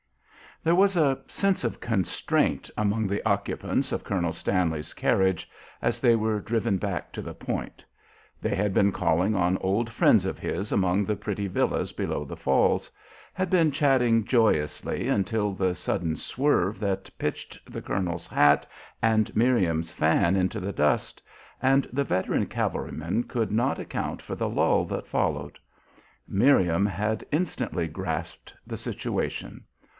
There 0.63 0.75
was 0.75 0.97
a 0.97 1.19
sense 1.27 1.63
of 1.63 1.79
constraint 1.79 2.69
among 2.77 3.07
the 3.07 3.23
occupants 3.27 3.91
of 3.91 4.03
Colonel 4.03 4.33
Stanley's 4.33 4.93
carriage 4.93 5.49
as 5.81 5.99
they 5.99 6.15
were 6.15 6.39
driven 6.39 6.77
back 6.77 7.11
to 7.13 7.21
the 7.21 7.33
Point. 7.35 7.83
They 8.41 8.55
had 8.55 8.71
been 8.73 8.91
calling 8.91 9.35
on 9.35 9.57
old 9.59 9.91
friends 9.91 10.25
of 10.25 10.37
his 10.39 10.71
among 10.71 11.03
the 11.05 11.15
pretty 11.15 11.47
villas 11.47 11.93
below 11.93 12.25
the 12.25 12.35
Falls; 12.35 12.91
had 13.33 13.49
been 13.49 13.71
chatting 13.71 14.23
joyously 14.23 15.07
until 15.07 15.53
that 15.53 15.75
sudden 15.75 16.15
swerve 16.15 16.79
that 16.79 17.09
pitched 17.17 17.59
the 17.71 17.81
colonel's 17.81 18.27
hat 18.27 18.65
and 19.01 19.35
Miriam's 19.35 19.91
fan 19.91 20.35
into 20.35 20.59
the 20.59 20.73
dust, 20.73 21.23
and 21.59 21.87
the 21.93 22.03
veteran 22.03 22.45
cavalryman 22.47 23.23
could 23.23 23.51
not 23.51 23.79
account 23.79 24.21
for 24.21 24.35
the 24.35 24.49
lull 24.49 24.85
that 24.85 25.07
followed. 25.07 25.57
Miriam 26.27 26.85
had 26.87 27.25
instantly 27.31 27.87
grasped 27.87 28.53
the 28.65 28.77
situation. 28.77 29.63